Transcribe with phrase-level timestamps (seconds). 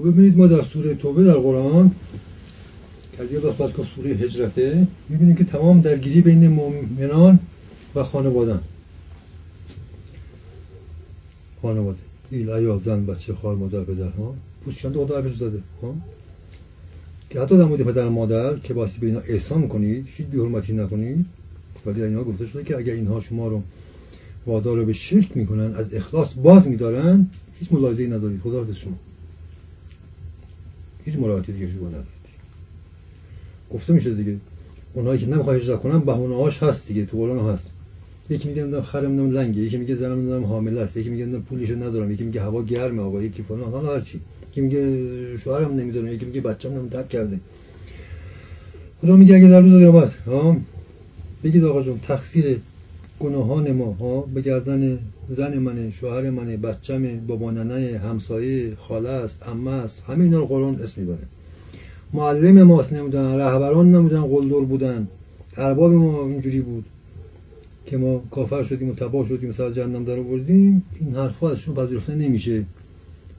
[0.00, 1.90] خب ببینید ما در سوره توبه در قرآن
[3.18, 7.38] از یه که سوره هجرته می‌بینیم که تمام درگیری بین مؤمنان
[7.94, 8.60] و خانوادن
[11.62, 11.98] خانواده.
[12.30, 14.34] ایل ایال زن بچه خواهر مادر پدر ها.
[14.64, 15.94] پوست خدا عبر زده ها؟
[17.30, 21.26] که حتی در مورد پدر مادر که باسی به اینا احسان کنید هیچ بیحرمتی نکنید
[21.86, 23.62] ولی اینا گفته شده که اگر اینها شما رو
[24.46, 27.26] وادار رو به شرک می‌کنن از اخلاص باز میدارن
[27.58, 28.40] هیچ ملاحظه‌ای ندارید.
[28.40, 29.09] خدا شما.
[31.10, 32.06] هیچ مراحتی دیگه شما ندارید
[33.74, 34.36] گفته میشه دیگه
[34.94, 37.64] اونایی که نمی‌خواد هجرت کنن بهونه هاش هست دیگه تو قرآن هست.
[38.30, 41.44] یکی میگه نمی‌دونم خرم نمی‌دونم لنگه یکی میگه زنم نمی‌دونم حامله است یکی میگه نمی‌دونم
[41.44, 44.20] پولشو ندارم یکی میگه هوا گرمه آقا یکی فلان حالا هر چی.
[44.50, 47.40] یکی میگه شوهرم نمی‌دونم یکی میگه بچه‌م نمی‌دونم کرده.
[49.00, 50.56] خدا میگه اگه در روز قیامت ها
[51.44, 52.60] بگید آقا جون تقصیر
[53.20, 54.98] گناهان ما ها به گردن
[55.28, 60.46] زن منه شوهر منه بچه‌مه بابا ننه همسایه خاله است عمه است همه اینا رو
[60.46, 61.26] قرآن اسم می‌بره
[62.12, 65.08] معلم ماست نمی‌دونن رهبران نمی‌دونن قلدر بودن.
[65.56, 66.84] ارباب ما اینجوری بود
[67.86, 70.82] که ما کافر شدیم و تباه شدیم و جهنم در آوردیم.
[71.00, 72.64] این حرفا ازشون پذیرفته نمیشه.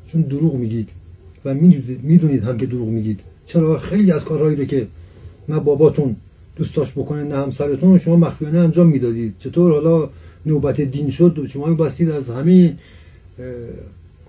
[0.08, 0.90] چون دروغ میگید
[1.46, 1.54] و
[2.04, 3.20] می‌دونید هم که دروغ میگید.
[3.46, 4.88] چرا؟ خیلی از کارهایی که
[5.50, 6.16] نه باباتون
[6.62, 9.34] دوست داشت بکنه نه همسرتون شما مخفیانه انجام می‌دادید.
[9.40, 10.10] چطور حالا
[10.46, 12.74] نوبت دین شد؟ شما میبستید از همه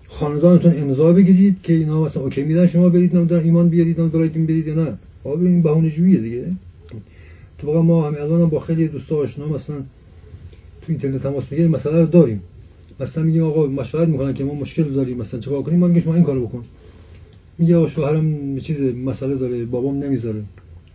[0.09, 4.37] خاندانتون امضا بگیرید که اینا مثلا اوکی میدن شما برید نمی‌دونم ایمان بیارید نمی‌دونم برید
[4.37, 6.45] این برید نه؟ آب این بهونه جوییه دیگه.
[7.59, 12.07] اتفاقا ما همین الان با خیلی دوستا آشنا مثلا تو اینترنت تماس می‌گیریم مسئله رو
[12.07, 12.41] داریم.
[13.01, 16.15] مثلا میگیم آقا مشورت می‌کنن که ما مشکل داریم مثلا چیکار کنیم؟ ما میگیم شما
[16.15, 16.63] این کارو بکن.
[17.59, 20.43] میگه آقا شوهرم چیز مسئله داره بابام نمی‌ذاره.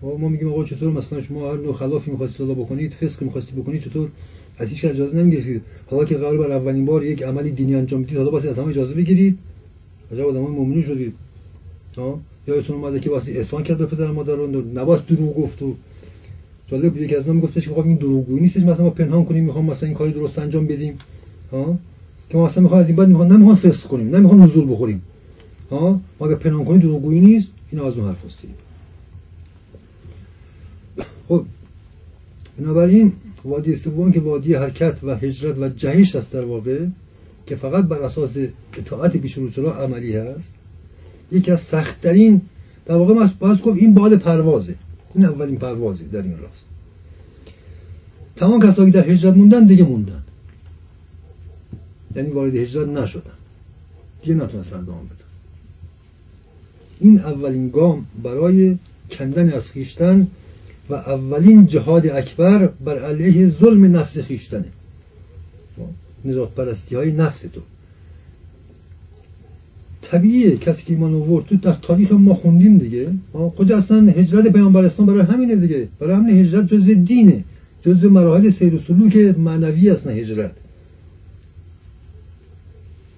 [0.02, 3.82] ما میگیم آقا چطور مثلا شما هر نوع خلافی می‌خواستید الله بکنید فسق می‌خواستید بکنید
[3.82, 4.10] چطور؟
[4.58, 5.62] از هیچ اجازه نمی‌گیرید.
[5.92, 8.68] حالا که قرار بر اولین بار یک عملی دینی انجام بدید حالا واسه از همه
[8.68, 9.38] اجازه بگیرید.
[10.12, 11.14] عجب آدمای مؤمنی شدید.
[11.98, 15.76] ها؟ یادتون اومده که واسه احسان کرد به پدر مادران نباید دروغ گفت و
[16.68, 19.66] جالب یکی از اونها میگفتش که خب این دروغگویی نیستش مثلا ما پنهان کنیم می‌خوام
[19.66, 20.94] مثلا این کاری درست انجام بدیم.
[21.52, 21.78] ها؟
[22.30, 25.02] که ما مثلا می‌خوام از این بعد می‌خوام نمی‌خوام فسق کنیم نمی‌خوام نزول بخوریم.
[25.72, 27.48] ها؟ ما اگه پنهان کنیم دروغگویی نیست.
[27.72, 28.26] این از اون حرف
[31.28, 31.46] خب
[32.60, 36.86] بنابراین وادی سوم که وادی حرکت و هجرت و جهش است در واقع
[37.46, 38.38] که فقط بر اساس
[38.78, 40.54] اطاعت بیشروع عملی هست
[41.32, 42.42] یکی از سختترین
[42.86, 44.76] در واقع ما باید گفت این باد پروازه
[45.16, 46.66] این اولین پروازه در این راست.
[48.36, 50.24] تمام کسایی که در هجرت موندن دیگه موندن.
[52.16, 53.32] یعنی وارد هجرت نشدن.
[54.22, 55.28] دیگه نتونستن ادامه بدن.
[57.00, 58.78] این اولین گام برای
[59.12, 60.28] کندن از خیشتن
[60.90, 64.66] و اولین جهاد اکبر بر علیه ظلم نفس خیشتنه.
[66.26, 67.62] نجات پرستی های نفس تو.
[70.02, 73.12] طبیعیه کسی که ایمان آورد در تاریخ ما خوندیم دیگه.
[73.56, 75.88] خود اصلا هجرت پیامبر اسلام برای همینه دیگه.
[76.00, 77.44] برای همین هجرت جز دینه.
[77.82, 80.52] جز مراحل سیر و سلوک معنوی نه هجرت.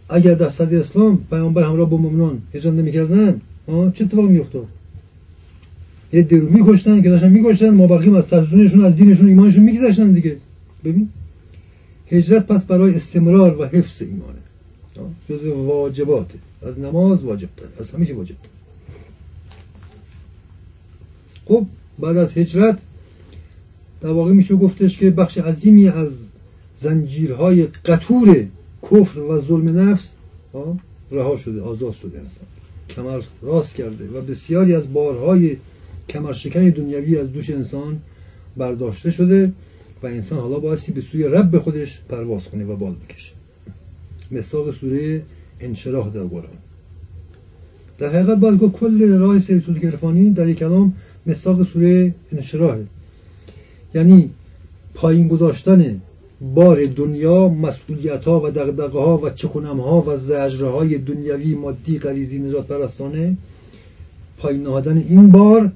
[0.10, 4.66] اگر در صد اسلام پیامبر همراه با مؤمنان هجرت نمی‌کردن چه اتفاقی میافتاد؟
[6.14, 10.38] یه درو میکشتن که داشتن میکشتن ما بقیم از تحصیلشون از دینشون ایمانشون میگذاشتن دیگه.
[10.84, 11.10] ببین
[12.08, 14.40] هجرت پس برای استمرار و حفظ ایمانه.
[15.30, 16.40] جز واجباته.
[16.62, 18.50] از نماز واجب داره از همیشه واجب داره
[21.46, 21.66] خب
[22.00, 22.78] بعد از هجرت
[24.02, 26.10] در واقع میشه گفتش که بخش عظیمی از
[26.82, 28.46] زنجیرهای قطور
[28.84, 30.08] کفر و ظلم نفس
[31.12, 32.46] رها شده آزاد شده انسان.
[32.90, 35.58] کمر راست کرده و بسیاری از بارهای
[36.10, 38.00] کمرشکن دنیوی از دوش انسان
[38.58, 39.52] برداشته شده
[40.04, 43.32] و انسان حالا بایستی به سوی رب خودش پرواز کنه و بال بکشه.
[44.32, 45.22] مثال سوره
[45.60, 46.58] انشراح در قرآن.
[47.98, 50.94] در حقیقت باید گفت کل راه سیر گرفانی در یک کلام
[51.26, 52.86] مثال سوره انشراحه
[53.94, 54.30] یعنی
[54.94, 56.02] پایین گذاشتن
[56.42, 62.00] بار دنیا مسئولیت ها و دقدقه ها و چکنم ها و زجره های دنیوی مادی
[62.00, 63.38] غریزی نجات پرستانه
[64.38, 65.72] پایین نهادن این بار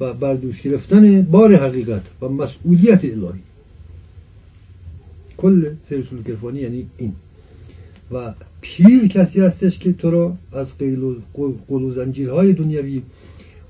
[0.00, 3.40] و بردوش گرفتن بار حقیقت و مسئولیت الهی.
[5.36, 7.12] کل سرسول گرفانی یعنی این.
[8.12, 11.02] و پیر کسی هستش که تو را از قیل
[11.70, 13.02] و زنجیرهای دنیوی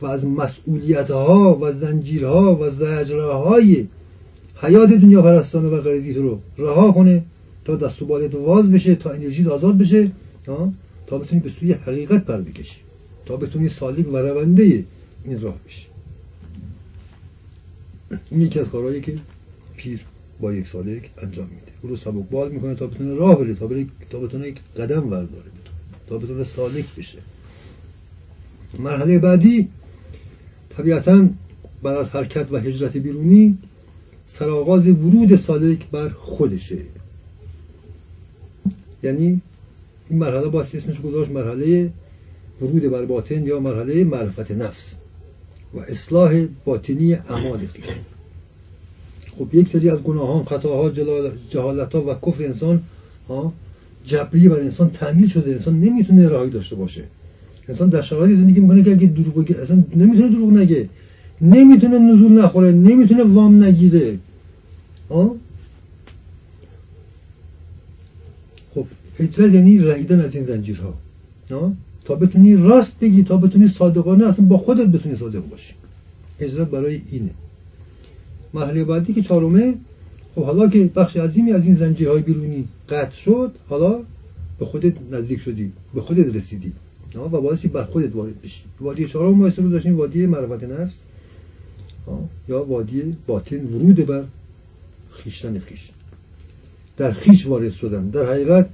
[0.03, 3.87] و از مسئولیت ها و زنجیرها و زجرهای
[4.57, 7.23] حیات دنیا پرستانه و غریزی تو رو رها کنه
[7.65, 10.11] تا دست و بالت واز بشه تا انرژی آزاد بشه
[11.07, 12.77] تا بتونی به سوی حقیقت پر بکشی.
[13.27, 14.85] تا بتونی سالک و رونده
[15.25, 15.87] این راه بشه
[18.31, 19.19] این یکی از کارهایی که
[19.77, 20.01] پیر
[20.41, 21.73] با یک سالک انجام میده.
[21.83, 25.11] او رو سبک بال می‌کنه تا بتونه راه بره تا, بره تا بتونه یک قدم
[25.11, 25.51] ورداره
[26.07, 27.19] تا بتونه سالک بشه.
[28.79, 29.69] مرحله بعدی
[30.71, 31.29] طبیعتا
[31.83, 33.59] بعد از حرکت و هجرت بیرونی
[34.27, 36.79] سرآغاز ورود سالک بر خودشه.
[39.03, 39.41] یعنی
[40.09, 41.91] این مرحله با اسمش گذاشت مرحله
[42.61, 45.02] ورود بر باطن یا مرحله معرفت نفس.
[45.75, 47.85] و اصلاح باطنی اعمال خویش
[49.39, 50.91] خب یک سری از گناهان خطاها
[51.51, 52.83] جهالت ها و کفر انسان
[53.29, 53.53] ها
[54.07, 55.51] جبری بر انسان تعمیل شده.
[55.51, 57.05] انسان نمی‌تونه راهی داشته باشه.
[57.69, 60.89] انسان در شرایطی زندگی می‌کنه که اگه دروغ بگه اصلا نمی‌تونه دروغ نگه.
[61.41, 64.19] نمی‌تونه نزول نخوره نمی‌تونه وام نگیره.
[65.11, 65.37] ها؟
[68.75, 68.87] خب
[69.19, 70.95] هجرت یعنی رهیدن از این زنجیرها.
[72.05, 75.75] تا بتونی راست بگی تا بتونی صادقانه اصلا با خودت بتونی صادق باشی.
[76.41, 77.31] هجرت برای اینه.
[78.55, 79.75] مرحله بعدی که چهارمه
[80.35, 83.99] خب حالا که بخش عظیمی از این زنجیرهای بیرونی قطع شد حالا
[84.59, 86.73] به خودت نزدیک شدی به خودت رسیدی.
[87.15, 88.61] و باعثی بر خودت وارد بشی.
[88.81, 90.93] وادی چهارم ما رو داشتیم وادی معرفت نفس.
[92.49, 94.25] یا وادی باطن ورود بر
[95.11, 95.91] خیشتن خیش.
[96.97, 98.09] در خیش وارد شدن.
[98.09, 98.69] در حقیقت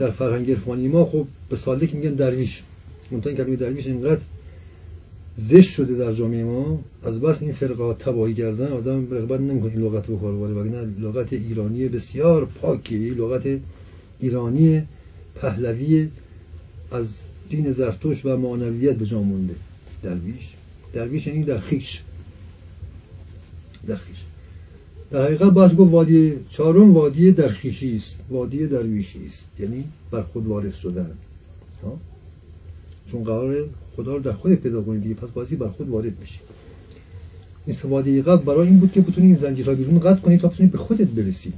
[0.00, 2.62] در فرهنگ عرفانی ما خب به سالک میگن درویش.
[3.10, 4.20] منتها کلمه درویش اینقدر
[5.36, 9.82] زشت شده در جامعه ما از بس این فرقه تباهی کردن آدم رغبت نمی‌کنه این
[9.82, 13.58] لغت بخوره ولی نه لغت ایرانی بسیار پاکی لغت
[14.20, 14.82] ایرانی
[15.34, 16.08] پهلوی
[16.92, 17.06] از
[17.50, 19.54] دین زرتوش و معنویت به جا مونده.
[20.02, 20.54] درویش.
[20.92, 22.02] درویش یعنی در خیش.
[25.10, 29.60] در حقیقت باید گفت وادی چهارم وادی درخیشی است وادی درویشی است.
[29.60, 31.10] یعنی بر خود وارث شدن.
[33.12, 33.64] چون قرار
[33.96, 36.40] خدا رو در خود پیدا کنید دیگه پس بازی بر خود وارد بشی.
[37.66, 40.68] این وادی قبل برای این بود که بتونی این زنجیرها بیرون قطع کنی تا بتونی
[40.68, 41.52] به خودت برسی.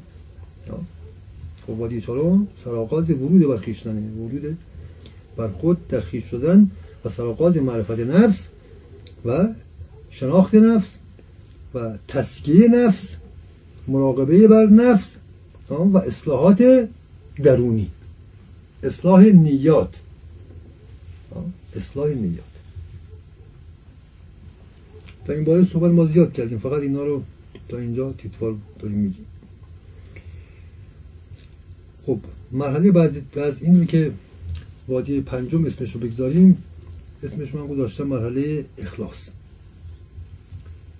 [1.66, 4.56] خب وادی چهارم سرآغاز ورود بر خیشتنه ورود
[5.36, 6.70] بر خود در خیش شدن
[7.04, 8.38] و سرآغاز معرفت نفس
[9.24, 9.48] و
[10.10, 10.88] شناخت نفس
[11.74, 13.08] و تسکیه نفس
[13.88, 15.16] مراقبه بر نفس
[15.70, 16.88] و اصلاحات
[17.42, 17.90] درونی.
[18.82, 19.94] اصلاح نیات.
[21.76, 22.44] اصلاح نیات.
[25.26, 26.58] تا این باره صحبت ما زیاد کردیم.
[26.58, 27.22] فقط اینا رو
[27.68, 29.26] تا اینجا تیتوال داریم میگیم.
[32.06, 32.18] خب
[32.52, 34.12] مرحله بعد از این که
[34.88, 36.62] وادی پنجم اسمش رو بگذاریم
[37.22, 39.28] اسمش من گذاشتم مرحله اخلاص.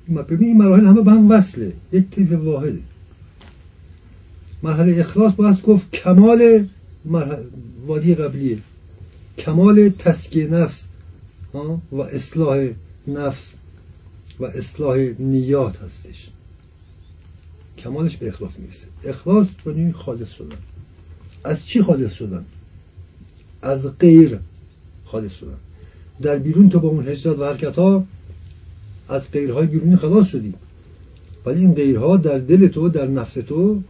[0.08, 1.72] ببین این مراحل همه به هم وصله.
[1.92, 2.78] یک طیف واحده
[4.62, 6.66] مرحله اخلاص باید گفت کمال
[7.86, 8.58] وادی قبلیه.
[9.38, 10.84] کمال تسکیه نفس
[11.92, 12.68] و اصلاح
[13.08, 13.54] نفس
[14.40, 16.28] و اصلاح نیات هستش.
[17.78, 18.86] کمالش به اخلاص می‌رسه.
[19.04, 20.56] اخلاص یعنی خالص شدن.
[21.44, 22.44] از چی خالص شدن؟
[23.62, 24.38] از غیر
[25.04, 25.56] خالص شدن.
[26.22, 28.04] در بیرون تو با اون هجرت و حرکت ها
[29.12, 30.54] از غیرهای بیرونی خلاص شدی.
[31.46, 33.80] ولی این غیرها در دل تو در نفس تو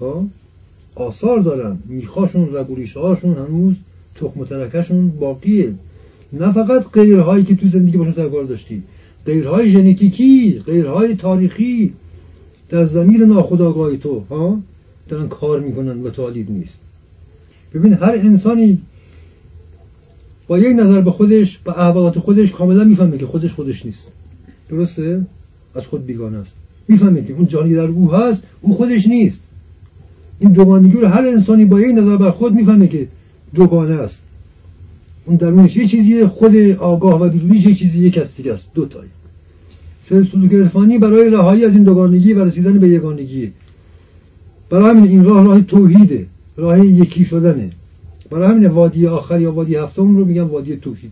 [0.94, 1.78] آثار دارن.
[1.88, 3.74] میخاشون رگوریش هاشون هنوز
[4.14, 5.74] تخم و ترکشون باقیه.
[6.32, 8.82] نه فقط غیرهایی که تو زندگی باشون سرکار داشتی.
[9.26, 11.92] غیرهای ژنتیکی غیرهای تاریخی.
[12.68, 14.58] در زمین ناخودآگاه تو ها
[15.08, 16.78] دارن کار می‌کنن و تعالید نیست.
[17.74, 18.78] ببین هر انسانی
[20.48, 24.08] با یک نظر به خودش به احوالات خودش کاملا می‌فهمه که خودش خودش نیست.
[24.72, 25.26] درسته؟
[25.74, 26.52] از خود بیگانه است.
[26.88, 29.40] می‌فهمه که اون جانی در او هست او خودش نیست.
[30.38, 33.08] این دوگانگی رو هر انسانی با یک نظر بر خود می‌فهمه که
[33.54, 34.18] دوگانه است.
[35.24, 38.66] اون درونش یه چیزی خود آگاه و بیرونیش یه چیزی یک است دیگه است.
[38.74, 39.10] دو تایی.
[40.08, 43.52] سر سلوک عرفانی برای رهایی از این دوگانگی و رسیدن به یگانگی.
[44.70, 46.26] برای همین این راه راه توحیده.
[46.56, 47.70] راه یکی شدنه.
[48.30, 51.10] برای همین وادی آخر یا وادی هفتم رو میگن وادی توحید.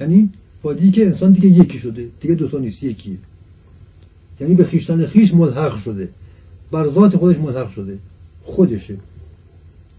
[0.00, 0.30] یعنی
[0.62, 3.16] وادی که انسان دیگه یکی شده دیگه دوتا نیست یکیه
[4.40, 6.08] یعنی به خیشتن خیش ملحق شده.
[6.70, 7.98] بر ذات خودش ملحق شده.
[8.42, 8.96] خودشه.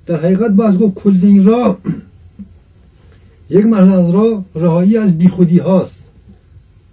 [0.06, 1.78] در حقیقت باز گفت کل این راه
[3.50, 5.96] یک مرحله از راه رهایی از بیخودی هاست.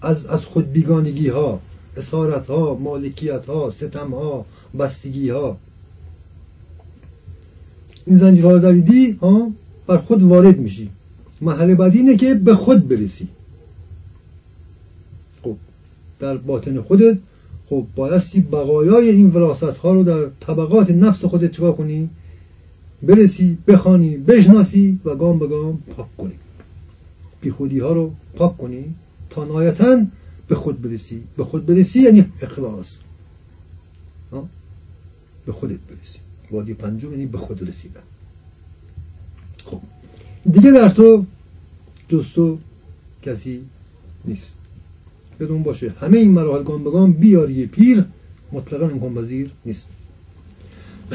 [0.02, 1.60] از از خود بیگانگی ها
[1.96, 4.46] اسارت ها مالکیت ها ستم ها
[4.78, 5.56] بستگی ها
[8.06, 9.50] این زنجیرها رو داریدی ها؟
[9.86, 10.90] بر خود وارد میشی.
[11.40, 13.28] محل بعدی اینه که به خود برسی.
[16.24, 17.18] در باطن خودت
[17.68, 22.10] خب بایستی بقایای این وراست ها رو در طبقات نفس خودت چکار کنی؟
[23.02, 26.34] برسی بخوانی بشناسی و گام به گام پاک کنی.
[27.40, 28.84] بیخودی ها رو پاک کنی
[29.30, 30.06] تا نهایتا
[30.48, 31.22] به خود برسی.
[31.36, 32.86] به خود برسی یعنی اخلاص.
[35.46, 36.18] به خودت برسی.
[36.50, 38.00] وادی پنجم یعنی به خود رسیدن.
[39.64, 39.80] خب.
[40.52, 41.26] دیگه در تو
[43.22, 43.60] کسی
[44.24, 44.63] نیست.
[45.40, 45.94] بدون باشه.
[46.00, 48.04] همه این مراحل گام به گام بیاری پیر
[48.52, 49.86] مطلقا امکان پذیر نیست.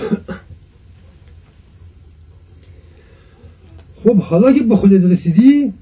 [4.03, 5.73] خب حالا که به خودت رسیدی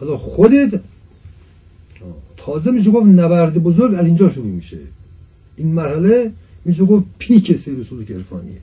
[0.00, 0.80] حالا خودت
[2.36, 4.78] تازه میشه گفت نبرد بزرگ از اینجا شروع میشه.
[5.56, 6.32] این مرحله
[6.64, 8.60] میشه گفت پیک سیر سلوک عرفانیه.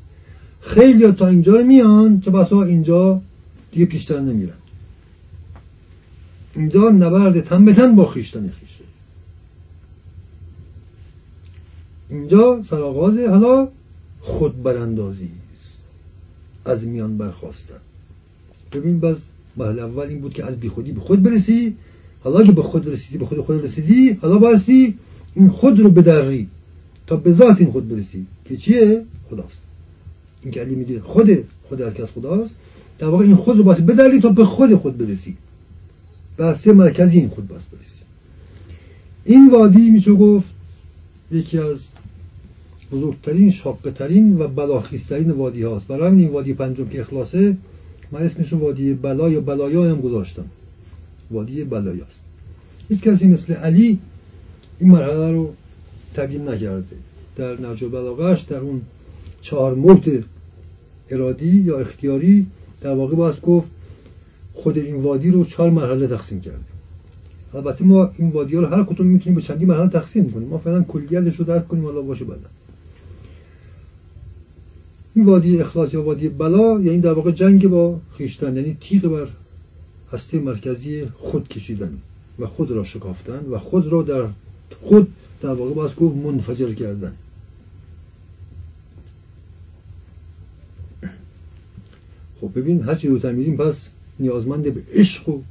[0.61, 3.21] خیلی تا اینجا میان چه بسا اینجا
[3.71, 4.53] دیگه پیشتر نمیرن.
[6.55, 8.83] اینجا نبرد تن به تن با خیشتن خیشه
[12.09, 13.67] اینجا سرآغاز حالا
[14.21, 15.77] خود براندازی است.
[16.65, 17.79] از میان برخواستن.
[18.73, 19.17] ببین باز
[19.57, 21.75] مرحله اول این بود که از بیخودی به خود برسی
[22.23, 24.95] حالا که به خود رسیدی به خود خود رسیدی حالا بایستی
[25.35, 26.47] این خود رو بدری
[27.07, 29.61] تا به ذات این خود برسی که چیه؟ خداست.
[30.43, 32.51] این که علی میگه خود خود هر کس خداست.
[32.99, 35.35] در واقع این خود رو باید بدری تا به خود خود برسی.
[36.39, 37.65] بسته مرکزی این خود برسی
[39.25, 40.47] این وادی میشه گفت
[41.31, 41.79] یکی از
[42.91, 45.87] بزرگترین شاقترین و بلاخیسترین وادی هاست.
[45.87, 47.57] برای این وادی پنجم که اخلاصه
[48.11, 50.45] من اسمش وادی بلا یا بلایا هم گذاشتم.
[51.31, 52.19] وادی بلایاست
[52.89, 53.99] هیچ کسی مثل علی
[54.79, 55.53] این مرحله رو
[56.15, 56.95] تبیین نکرده.
[57.35, 58.81] در نرج بلاغش در اون
[59.41, 60.23] چهار موت
[61.09, 62.47] ارادی یا اختیاری
[62.81, 63.67] در واقع باید گفت
[64.63, 66.59] خود این وادی رو چهار مرحله تقسیم کرده
[67.53, 70.47] البته ما این وادی رو هر کدوم می‌تونیم به چندی مرحله تقسیم کنیم.
[70.47, 72.49] ما فعلا کلیتش رو درک کنیم حالا باشه بعدا.
[75.15, 79.27] این وادی اخلاص یا وادی بلا یعنی در واقع جنگ با خیشتن یعنی تیغ بر
[80.11, 81.97] هسته مرکزی خود کشیدن
[82.39, 84.27] و خود را شکافتن و خود را در
[84.81, 85.07] خود
[85.41, 87.13] در واقع باز گفت منفجر کردن.
[92.41, 93.75] خب ببین هرچی رو میریم پس
[94.19, 95.41] نیازمند به عشق و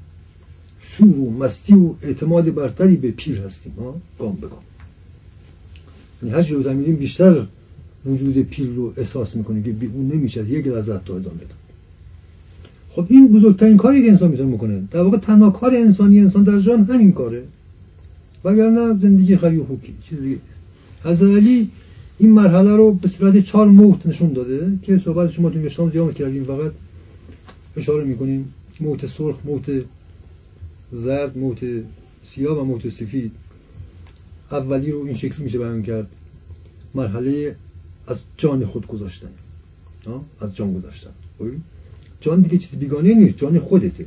[0.80, 4.62] شور و مستی و اعتماد برتری به پیر هستیم ها؟ گام به گام.
[6.22, 7.46] یعنی هرچی رو میریم بیشتر
[8.06, 11.54] وجود پیر رو احساس می‌کنیم که اون نمیشه یک لحظت تو ادامه بدم
[12.90, 16.60] خب این بزرگترین کاری که انسان می‌تونه می‌کنه در واقع تنها کار انسانی انسان در
[16.60, 17.42] جان همین کاره.
[18.44, 19.94] وگرنه زندگی خیلی خوبی.
[20.08, 20.38] چیزی.
[21.04, 21.70] حضرت علی
[22.18, 26.14] این مرحله رو به صورت چهار موت نشون داده که صحبت شما تو مشتام زیاد
[26.14, 26.72] کردیم فقط
[27.76, 28.52] اشاره می‌کنیم.
[28.80, 29.84] موت سرخ موت
[30.92, 31.58] زرد موت
[32.22, 33.32] سیاه و موت سفید.
[34.52, 36.06] اولی رو این شکل میشه بیان کرد.
[36.94, 37.56] مرحله
[38.06, 39.30] از جان خود گذاشتن.
[40.40, 41.10] از جان گذاشتن؟
[42.20, 44.06] جان دیگه چیز بیگانه نیست جان خودته.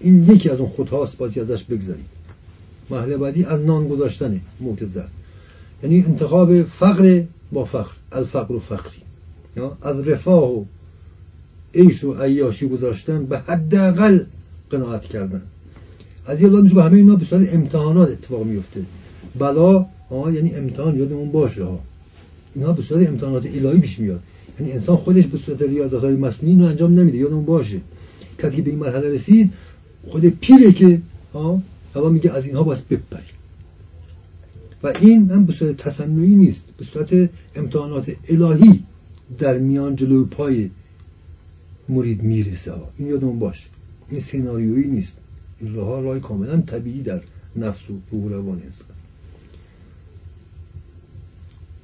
[0.00, 2.04] این یکی از اون خودهاست بازی ازش بگذاریم.
[2.90, 5.10] محله بعدی از نان گذاشتنه موت زرد.
[5.82, 9.02] یعنی انتخاب فقر با فقر الفقر و فقری
[9.82, 10.64] از رفاه و
[11.74, 14.20] عیش و عیاشی گذاشتن به حداقل
[14.70, 15.42] قناعت کردن.
[16.26, 18.80] از یه میشه همه اینا به صورت امتحانات اتفاق میفته.
[19.38, 19.86] بلا
[20.34, 21.80] یعنی امتحان یادمون باشه ها
[22.54, 24.20] اینا به صورت امتحانات الهی پیش میاد.
[24.60, 27.80] یعنی انسان خودش به صورت ریاضت های مصنوعی رو انجام نمیده یادمون باشه.
[28.38, 29.52] کسی که به این مرحله رسید
[30.06, 31.00] خود پیره که
[31.34, 31.62] ها
[31.94, 33.24] حالا میگه از اینها باید بپریم
[34.82, 38.80] و این هم به صورت تصنعی نیست به صورت امتحانات الهی
[39.38, 40.70] در میان جلو پای
[41.88, 42.88] مرید می‌رسه ها.
[42.98, 43.66] این یادمون باشه.
[44.10, 45.16] این سناریویی نیست.
[45.60, 47.20] این راه راه کاملا طبیعی در
[47.56, 48.94] نفس و روح روان انسان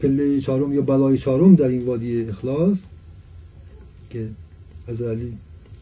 [0.00, 2.78] پله چهارم یا بلای چهارم در این وادی اخلاص
[4.11, 4.28] که
[4.88, 5.38] از علی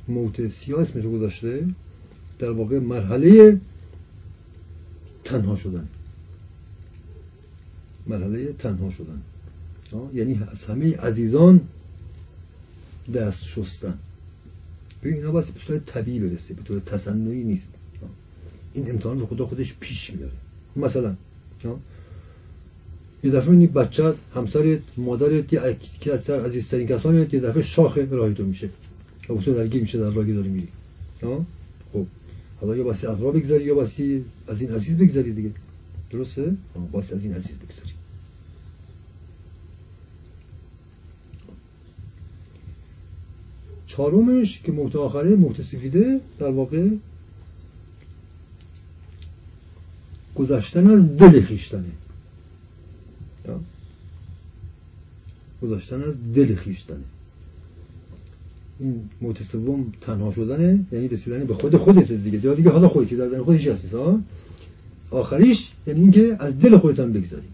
[0.08, 1.66] موت سیاه اسمش گذاشته
[2.38, 3.60] در واقع مرحله
[5.24, 5.88] تنها شدن.
[8.06, 9.22] مرحله تنها شدن.
[10.14, 11.60] یعنی از همه عزیزان
[13.14, 13.98] دست شستن.
[15.02, 17.68] ببین اینا باید به طور طبیعی برسه به طور تصنعی نیست.
[18.72, 20.32] این امتحان به خدا خودش پیش میاره
[20.76, 21.14] مثلا
[23.24, 25.48] یه دفعه این بچه همسرت مادرت
[26.00, 28.68] که از عزیزترین کسانت یه دفعه شاخ راهی تو میشه.
[29.28, 30.68] و بسیار درگیر میشه در راهی داری میری.
[31.92, 32.06] خب.
[32.60, 35.50] حالا یا باسی از راه بگذاری یا باسی از این عزیز بگذاری دیگه.
[36.10, 36.52] درسته؟
[36.92, 37.97] باسی از این عزیز بگذاری
[43.98, 46.88] چهارمش که موت آخره موت سفیده در واقع
[50.34, 51.84] گذشتن از دل خیشتنه.
[55.62, 56.96] گذاشتن از دل خیشتنه.
[58.80, 62.44] این موت سوم تنها شدنه یعنی رسیدن به خود خودت دیگه.
[62.44, 64.20] یا دیگه حالا خودت در خودش هستی ها
[65.10, 67.48] آخریش یعنی اینکه از دل خودت هم بگذاری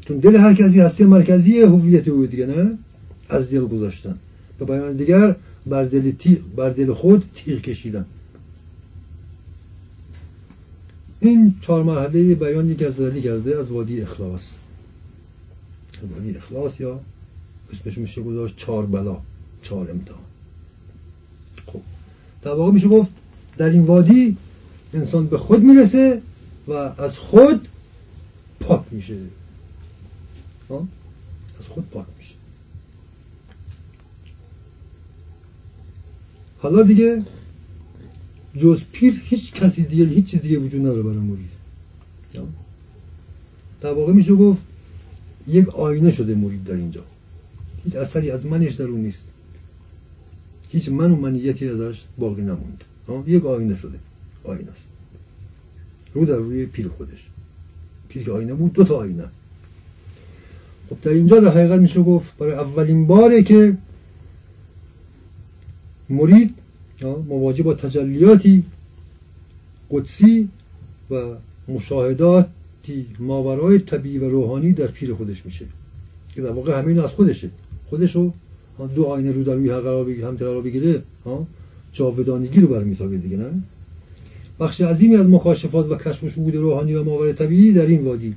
[0.00, 2.78] چون دل هر کسی هستی مرکزی هویت او دیگه نه؟
[3.28, 4.14] از دل گذاشتن
[4.58, 5.36] به بیان دیگر
[5.68, 6.12] بر دل,
[6.56, 8.06] بر دل خود تیغ کشیدن.
[11.20, 14.42] این چهار مرحله بیان یک از کرده از وادی اخلاص.
[16.14, 17.00] وادی اخلاص یا
[17.72, 19.20] اسمش میشه گذاشت چهار بلا
[19.62, 20.20] چهار امتحان.
[21.66, 21.80] خب
[22.42, 23.10] در واقع میشه گفت
[23.56, 24.36] در این وادی
[24.94, 26.22] انسان به خود می‌رسه
[26.68, 27.68] و از خود
[28.60, 29.18] پاک میشه.
[30.70, 32.34] از خود پاک میشه
[36.58, 37.22] حالا دیگه
[38.56, 41.58] جز پیر هیچ کسی دیگه هیچ چیز دیگه وجود نداره برای مرید
[43.80, 44.60] در واقع میشه گفت
[45.46, 47.00] یک آینه شده مرید در اینجا.
[47.84, 49.22] هیچ اثری از منش در اون نیست.
[50.68, 52.84] هیچ من و منیتی ازش باقی نموند
[53.26, 53.98] یک آینه شده.
[54.44, 54.88] آینه است.
[56.14, 57.26] رو در روی پیر خودش.
[58.08, 59.24] پیر که آینه بود دو تا آینه.
[60.90, 63.76] خب در اینجا در حقیقت میشه گفت برای اولین باره که
[66.10, 66.54] مرید
[67.28, 68.64] مواجه با تجلیاتی
[69.90, 70.48] قدسی
[71.10, 71.34] و
[71.68, 75.66] مشاهداتی ماورای طبیعی و روحانی در پیر خودش میشه.
[76.34, 77.50] که در واقع همین از خودشه.
[77.86, 78.32] خودشو
[78.94, 81.02] دو آینه رو در روی قرار بگیره هم قرار بگیره
[81.92, 83.50] جاودانگی رو برمیتابه دیگه نه؟
[84.60, 88.34] بخش عظیمی از مکاشفات و کشف و شهود روحانی و ماورای طبیعی در این وادی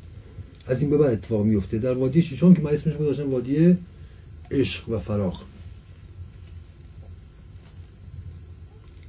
[0.67, 3.77] از این به بعد اتفاق میفته در وادی ششم که من اسمش گذاشتم وادی
[4.51, 5.41] عشق و فراغ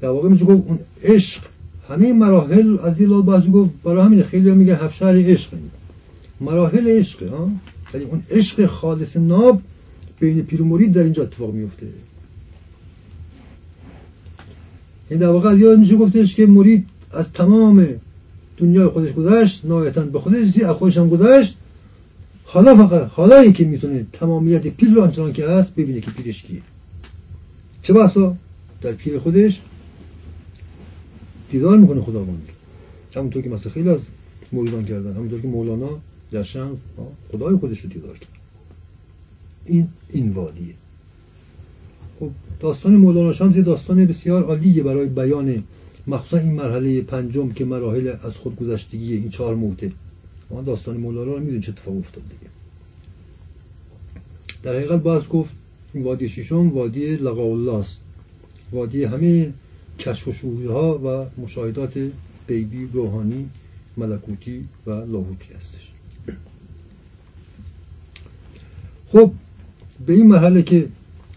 [0.02, 1.42] در واقع میشه گفت اون عشق.
[1.88, 5.50] همه مراحل از این لحاظ بعضی گفت برای همین خیلی هم میگه هفشهر عشق
[6.40, 7.50] مراحل عشق ها؟
[7.94, 9.60] ولی اون عشق خالص ناب
[10.20, 11.86] بین پیر و مرید در اینجا اتفاق میفته
[15.10, 17.86] این در واقع از یاد میشه گفتش که مرید از تمام
[18.56, 21.56] دنیای خودش گذشت نهایتا به خودش از خودش هم گذشت.
[22.44, 26.60] حالا فقط حالا که می‌تونه تمامیت پیر رو آنچنان که هست ببینه که پیرش کیه.
[27.82, 28.36] چه بحثا؟
[28.80, 29.60] در پیر خودش
[31.52, 32.48] دیدار می‌کنه خداوند
[33.14, 34.00] همونطور که مثلا خیلی از
[34.52, 36.00] مریدان کردن همونطور که مولانا
[36.32, 36.68] جشن
[37.32, 38.28] خدای خودش رو دیدار کرد.
[39.66, 40.74] این این وادیه.
[42.20, 45.64] خب داستان مولانا شمس داستان بسیار عالیه برای بیان
[46.06, 49.92] مخصوصا این مرحله پنجم که مراحل از خودگذشتگی این چهار موته.
[50.50, 52.52] ما داستان مولانا رو می‌دونیم چه اتفاق افتاد دیگه.
[54.62, 55.50] در حقیقت باز گفت
[55.94, 57.96] این وادی ششم وادی لقاء است.
[58.72, 59.52] وادی همه
[59.98, 62.10] کشف و ها و مشاهدات
[62.46, 63.48] بیبی روحانی
[63.96, 65.92] ملکوتی و لاهوتی هستش.
[69.12, 69.30] خب
[70.06, 70.88] به این مرحله که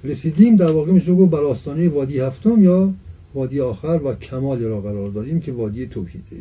[0.04, 2.94] رسیدیم در واقع میشه گفت بر آستانه وادی هفتم یا
[3.34, 6.38] وادی آخر و کمال را قرار دادیم که وادی توحیده.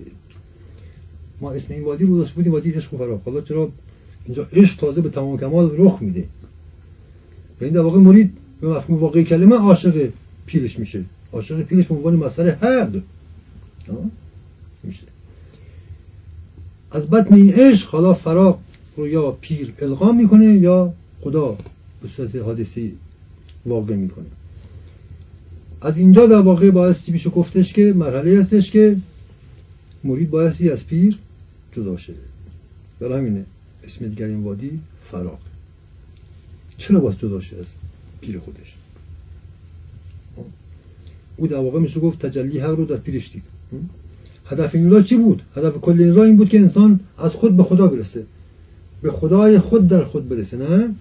[1.41, 3.69] ما اسم این وادی رو بودیم وادی عشق و فراغ حالا چرا
[4.25, 6.25] اینجا عشق تازه به تمام کمال رخ میده؟
[7.61, 10.09] این در واقع مرید به مفهوم واقعی کلمه عاشق
[10.47, 11.05] پیرش میشه.
[11.35, 13.01] عاشق پیرش عنوان مسئله حق.
[14.83, 15.03] میشه.
[16.91, 18.59] از بطن این عشق حالا فراغ
[18.97, 21.59] رو یا پیر القام می‌کنه یا خدا
[22.03, 22.93] به صورت حادثی
[23.67, 24.27] واقع می‌کنه.
[25.81, 28.97] از اینجا در واقع بایستی میشه گفتش که مرحله هستش که
[30.05, 31.19] مرید بایستی از پیر
[31.73, 32.17] جدا شده
[33.01, 33.45] برای همینه
[33.85, 35.39] اسم دیگر این وادی فراغ
[36.79, 37.67] چرا باید جدا شده از
[38.21, 38.75] پیر خودش؟
[41.37, 43.43] او در واقع میشه گفت تجلی حق رو در پیرش دید.
[44.47, 47.87] هدف این چی بود؟ هدف کل این این بود که انسان از خود به خدا
[47.87, 48.25] برسه.
[49.03, 50.95] به خدای خود در خود برسه نه؟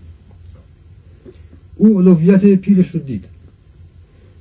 [1.76, 3.26] او علویت پیرش رو دید.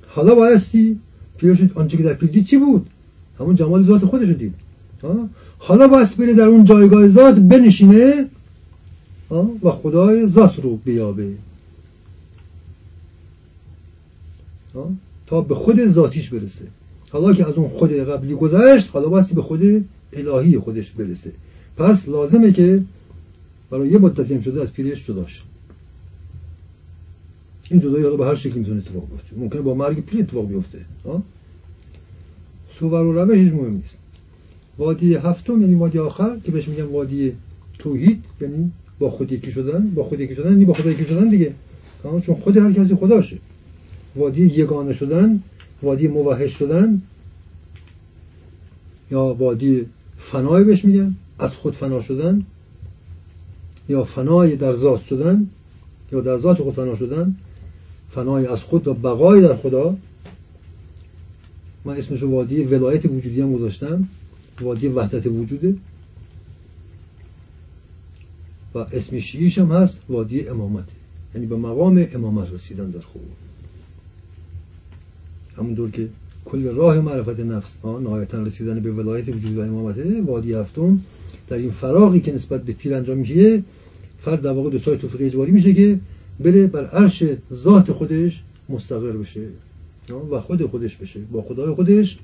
[0.07, 0.98] حالا بایستی
[1.38, 2.87] پیرش آنچه که در پیر دید چی بود؟
[3.38, 4.55] همون جمال ذات خودش رو دید.
[5.59, 8.26] حالا باید بره در اون جایگاه ذات بنشینه
[9.62, 11.35] و خدای ذات رو بیابه.
[15.33, 16.64] تا به خود ذاتیش برسه.
[17.11, 21.33] حالا که از اون خود قبلی گذشت حالا بایستی به خود الهی خودش برسه.
[21.77, 22.83] پس لازمه که
[23.71, 25.42] برای یه مدتی هم شده از پیرش جدا شد
[27.71, 29.37] این جدایی حالا به هر شکلی می‌تونه اتفاق بیفته.
[29.37, 30.79] ممکنه با مرگ پیر اتفاق بیفته.
[32.79, 33.97] سوور و روش هیچ مهم نیست.
[34.79, 37.33] وادی هفتم یعنی وادی آخر که بهش میگن وادی
[37.79, 41.29] توحید یعنی با خود یکی شدن با خود یکی شدن یعنی با خدا یکی شدن
[41.29, 41.55] دیگه.
[42.03, 43.38] چون خود هر کسی خداشه
[44.16, 45.42] وادی یگانه شدن
[45.83, 47.03] وادی موحد شدن
[49.11, 49.87] یا وادی
[50.18, 52.46] فنای بهش میگن از خود فنا شدن
[53.88, 55.46] یا فنای در ذات شدن
[56.12, 57.37] یا در ذات خود فنا شدن
[58.14, 59.96] فنای از خود و بقای در خدا.
[61.85, 64.09] من اسمش وادی ولایت وجودی هم گذاشتم
[64.61, 65.75] وادی وحدت وجوده.
[68.75, 70.85] و اسم شیعیش هم هست وادی امامت.
[71.35, 73.22] یعنی به مقام امامت رسیدن در خوب
[75.59, 76.09] همونطور که
[76.45, 81.01] کل راه معرفت نفس نهایتا رسیدن به ولایت وجود و امامته وادی هفتم
[81.49, 83.62] در این فراغی که نسبت به پیر انجام میشه
[84.21, 85.99] فرد در واقع دوستای توفیق اجباری میشه که
[86.41, 89.47] بره بر عرش ذات خودش مستقر بشه.
[90.31, 92.19] و خود خودش بشه با خدای خودش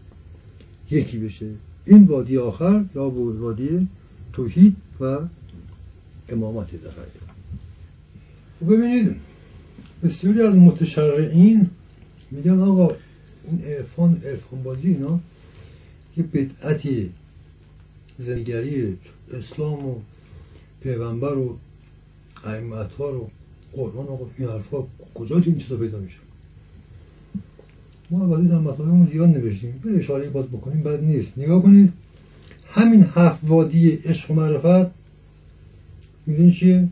[0.90, 1.46] یکی بشه.
[1.86, 3.88] این وادی آخر یا وادی
[4.32, 5.18] توحید و
[6.28, 6.90] امامت در
[8.60, 9.16] خب ببینید
[10.04, 11.70] بسیاری از متشرعین
[12.30, 12.94] میگن آقا
[13.50, 15.20] این عرفان عرفان بازی اینا
[16.16, 17.10] یه بدعتی
[18.18, 18.96] زنگری
[19.32, 19.94] اسلام و
[20.82, 21.56] پیغمبر و
[22.44, 23.30] ائمت ها رو
[23.72, 24.82] قرآن آقا این حرفا
[25.14, 26.16] کجا این چیزا پیدا میشه؟
[28.10, 29.80] ما اولی در مطالبمون زیاد نوشتیم.
[29.84, 31.38] به اشاره باز بکنیم بد نیست.
[31.38, 31.92] نگاه کنید
[32.66, 34.90] همین هفت وادی عشق و معرفت
[36.26, 36.88] می‌دونی چیه؟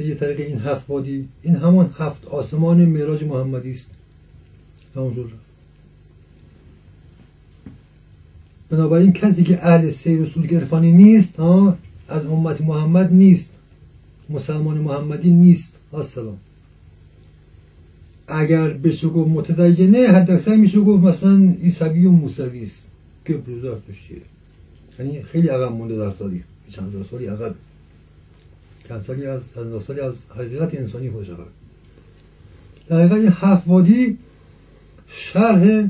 [0.00, 3.86] یه طریق این هفت وادی این همان هفت آسمان معراج محمدی است.
[4.96, 5.30] همون شد
[8.70, 11.76] بنابراین کسی که اهل سیر و گرفانی نیست ها
[12.08, 13.50] از امت محمد نیست.
[14.28, 15.72] مسلمان محمدی نیست.
[15.92, 16.36] السلام.
[18.28, 22.82] اگر بشه گفت متدینه حد اکثر میشه گفت مثلا عیسوی و موسوی است.
[23.24, 24.16] که بروزار توشیه
[24.98, 27.54] یعنی خیلی عقب مونده در تاریخ چند سالی عقب.
[28.88, 31.46] چند سالی از چند سالی از حقیقت انسانی خودش عقب.
[32.88, 34.18] در حقیقت هفت وادی
[35.08, 35.88] شرح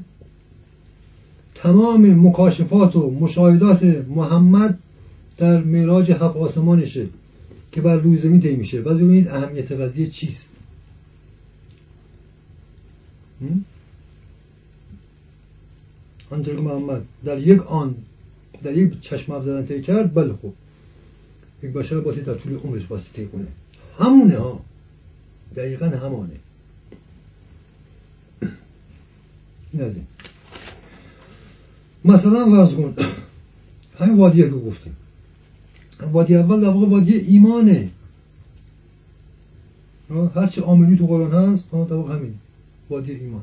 [1.62, 4.78] تمام مکاشفات و مشاهدات محمد
[5.38, 7.06] در معراج هفت آسمانشه
[7.72, 8.80] که بر روی زمین طی میشه.
[8.80, 10.50] و ببینید اهمیت قضیه چیست.
[16.30, 17.02] آنطور که محمد.
[17.24, 17.94] در یک آن
[18.62, 20.54] در یک چشم افزدن طی کرد بله خوب
[21.62, 23.46] یک بشر باسی در طول عمرش باسی طی کنه.
[23.98, 24.60] همونه ها.
[25.56, 26.36] دقیقا همانه.
[32.10, 32.94] مثلا فرض کن
[33.98, 34.96] همین وادیه که گفتیم
[36.12, 37.90] وادی اول در واقع وادی ایمانه.
[40.34, 42.34] هرچی آمنی تو قرآن هست در واقع همین.
[42.90, 43.42] وادی ایمان.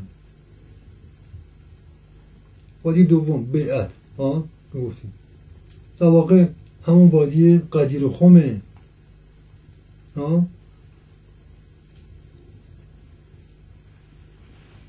[2.83, 3.89] وادی دوم بیعت.
[4.17, 4.43] ها
[4.75, 5.13] گفتیم.
[5.99, 6.45] در واقع
[6.85, 8.03] همون وادی قدیر
[10.15, 10.45] ها؟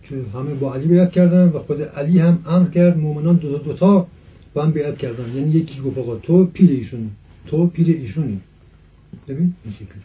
[0.08, 3.72] که همه با علی بیعت کردن و خود علی هم امر کرد مؤمنان دو تا
[3.72, 4.06] تا
[4.54, 5.36] با هم بیعت کردن.
[5.36, 7.10] یعنی یکی گفت آقا تو پیر ایشونی
[7.46, 8.40] تو پیر ایشونی.
[9.28, 10.02] ببین این شکلی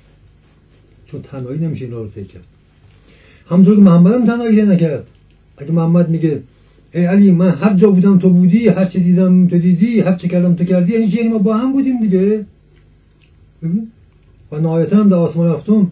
[1.06, 2.44] چون تنهایی نمیشه اینا رو طی کرد.
[3.50, 5.08] همونطور که محمد هم تنهایی نکرد.
[5.58, 6.42] اگه محمد میگه
[6.94, 10.28] ای علی من هر جا بودم تو بودی هر چه دیدم تو دیدی هر چه
[10.28, 12.46] کردم تو کردی یعنی یعنی ما با هم بودیم دیگه.
[13.64, 13.88] ببین؟
[14.52, 15.92] و نهایتا هم در آسمان هفتم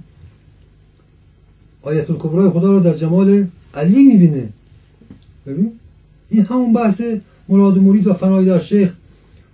[1.82, 4.50] آیت الکبرای خدا رو در جمال علی می‌بینه.
[5.48, 5.72] ببین؟
[6.30, 7.02] این همون بحث
[7.50, 8.94] مراد مرید و فنای در شیخ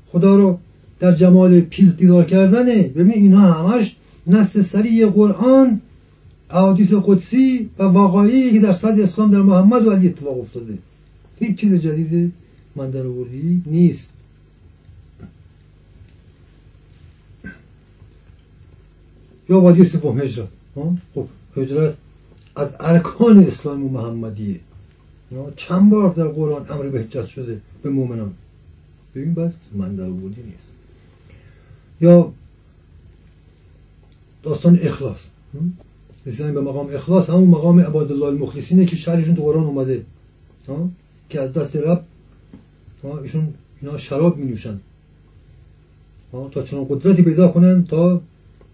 [0.08, 0.60] خدا رو
[1.00, 2.84] در جمال پیل دیدار کردنه.
[2.84, 3.96] ببین اینها همش
[4.28, 5.82] نص سریع قرآن
[6.50, 10.78] احادیث قدسی و واقعی که در صد اسلام در محمد و علی اتفاق افتاده.
[11.40, 12.32] هیچ چیز جدید
[12.76, 14.10] من در آوردی نیست.
[19.50, 20.48] یا وادی سوم هجرت
[21.16, 21.28] خب
[21.58, 21.94] هجرت
[22.58, 24.60] از ارکان اسلام و محمدیه
[25.56, 28.34] چند بار در قرآن امر به هجرت شده به مؤمنان؟
[29.16, 30.68] ببین بس من در آوردی نیست.
[32.02, 32.32] یا
[34.44, 35.20] داستان اخلاص.
[36.26, 40.06] رسیدن به مقام اخلاص همون مقام عباد الله المخلصینه که شرحشون تو قرآن اومده.
[41.30, 42.04] که از دست رب
[43.24, 44.80] ایشون اینا شراب می نوشن
[46.32, 48.22] تا چنان قدرتی پیدا کنن تا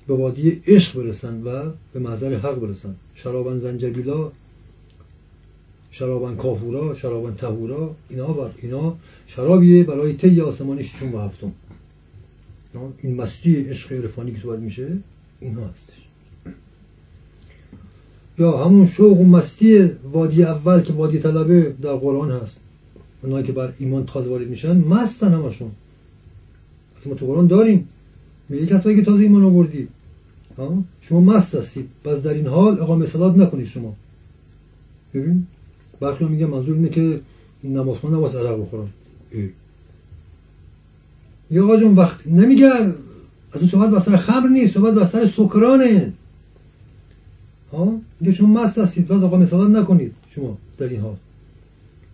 [0.07, 4.31] به وادی عشق برسن و به محضر حق برسن شرابن زنجبیلا
[5.91, 8.95] شرابن کافورا شرابن تهورا اینا بر اینا
[9.27, 11.51] شرابیه برای طی آسمانی ششم و هفتم.
[13.01, 14.97] این مستی عشق عرفانی که صحبت میشه
[15.39, 16.03] اینها هستش.
[18.39, 22.57] یا همون شوق و مستی وادی اول که وادی طلبه در قرآن هست.
[23.23, 25.71] اونایی که بر ایمان تازه وارد میشن مستن همشون.
[26.99, 27.89] اصلا ما تو قرآن داریم.
[28.49, 29.87] میگه کسایی که تازه ایمان آوردی.
[31.01, 33.95] شما مست هستید پس در این حال اقامه صلات نکنید شما.
[35.13, 35.47] ببین
[35.99, 37.19] برخی میگه منظور اینه که
[37.63, 38.87] این نماز خونه نباید عرق بخورن.
[41.51, 42.67] یا آقا جون وقت نمیگه
[43.51, 46.13] از این صحبت بسر خمر نیست صحبت بسر سکرانه.
[47.71, 51.15] ها؟ میگه شما مست هستید پس آقا مثلا نکنید شما در این حال.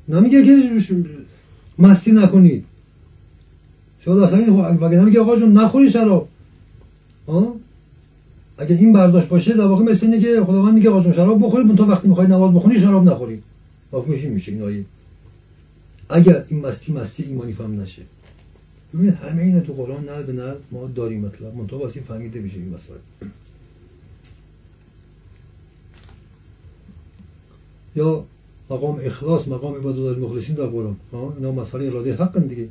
[0.10, 0.82] نمیگه که
[1.80, 2.66] مستی نکنید.
[4.06, 6.28] شما در مگه نمیگه آقا جون نخوری شراب
[8.58, 11.76] اگه این برداشت باشه در واقع مثل اینه که خداوند میگه آقا جون شراب بخورید
[11.76, 13.44] تا وقتی می‌خواید نماز بخونی شراب نخورید
[13.92, 14.86] واقع میشه میشه این آیه
[16.10, 18.02] اگر این مستی مستی ایمانی فهم نشه.
[18.94, 21.56] ببینید همه اینا تو قرآن نه به نه ما داریم مطلب.
[21.56, 23.00] منطقه واسه فهمیده بشه این مسائل.
[27.96, 28.24] یا
[28.70, 30.96] مقام اخلاص مقام عبادت مخلصین در قرآن.
[31.38, 32.68] اینا مسائل اراده حق دیگه.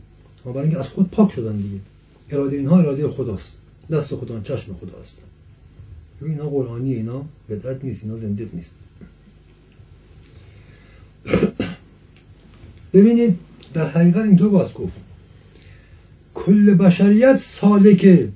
[0.53, 1.81] برای اینکه از خود پاک شدن دیگه.
[2.31, 3.53] اراده اینها اراده خداست.
[3.91, 5.17] دست خدا چشم خداست.
[6.23, 8.71] اینا قرآنی اینا بدعت نیست اینا زنده نیست.
[12.93, 13.39] ببینید
[13.75, 14.93] در حقیقت اینطور باز گفت.
[16.35, 18.29] کل بشریت سالک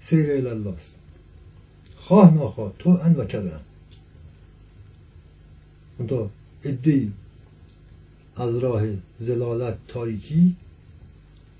[0.00, 0.94] سیر الله است
[1.96, 3.60] خواه ناخواه تو ان و کدن
[5.98, 6.30] اونتا
[6.64, 7.12] ادهی
[8.36, 8.82] از راه
[9.20, 10.54] زلالت تاریکی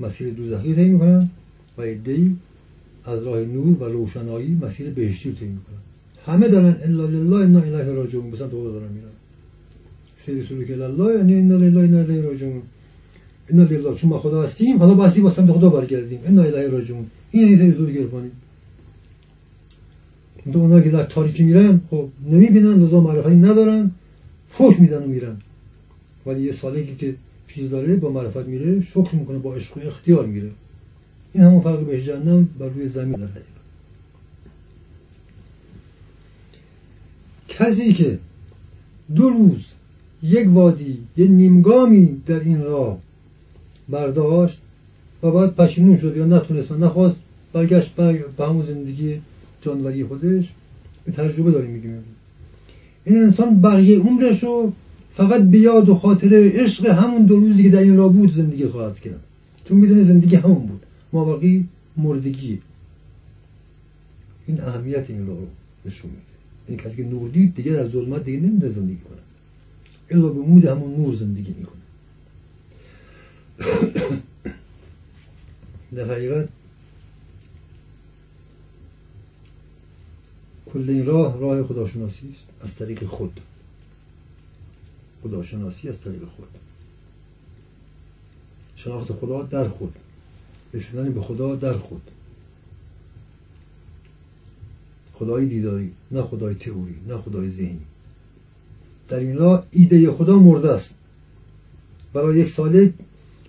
[0.01, 1.29] مسیر دوزخی طی می‌کنن
[1.79, 2.37] و ادهی
[3.05, 5.77] از راه نور و روشنایی مسیر بهشتی رو طی می‌کنن.
[6.27, 8.31] همه دارن الا لله انا الیه راجعون.
[8.31, 9.09] بسن تو دارن میرن
[10.27, 12.63] سیر سلوک الله یعنی انا لله انا الیه راجعون.
[13.51, 16.19] انا لله چون ما خدا هستیم حالا بحثی با سمت خدا برگردیم.
[16.27, 17.07] انا الیه راجعون.
[17.31, 18.11] این یعنی سیر سلوک
[20.53, 23.91] تو اونا که در تاریکی میرن خب نمی‌بینن لذا معرفتی ندارن.
[24.51, 25.37] فوش میدن و میرن.
[26.27, 27.15] ولی یه سالگی که
[27.47, 30.51] پیش داره با معرفت میره شکر می‌کنه با عشق و اختیار میره.
[31.33, 33.29] این همون فرق به جهنم بر روی زمین در
[37.49, 38.19] کسی که
[39.15, 39.65] دو روز
[40.23, 42.99] یک وادی یه نیمگامی در این راه
[43.89, 44.59] برداشت
[45.23, 47.17] و بعد پشیمون شد یا نتونست و نخواست
[47.53, 47.95] برگشت
[48.37, 49.21] به همون زندگی
[49.63, 50.45] جانوری خودش
[51.05, 52.05] به تجربه داریم میگیم.
[53.05, 54.73] این انسان بقیه عمرش رو
[55.17, 58.67] فقط به یاد و خاطره عشق همون دو روزی که در این راه بود زندگی
[58.67, 59.21] خواهد کرد.
[59.65, 60.81] چون می‌دونه زندگی همون بود.
[61.13, 62.59] ما باقی مردگی.
[64.47, 65.37] این اهمیت این رو
[65.87, 66.23] نشون میده.
[66.69, 69.19] این کسی که نور دید دیگه در ظلمت دیگه نمیده زندگی کنه.
[70.11, 71.77] الا به امید همون نور زندگی می‌کنه.
[75.97, 76.49] در حقیقت
[80.67, 83.41] کل این راه راه خداشناسی است از طریق خود.
[85.23, 86.49] خداشناسی از طریق خود.
[88.77, 89.95] شناخت خدا در خود.
[90.75, 92.03] رسیدن به خدا در خود.
[95.15, 97.81] خدای دیداری نه خدای تئوری نه خدای ذهنی.
[99.09, 100.91] در این راه ایده خدا مرده است.
[102.13, 102.93] برای یک ساله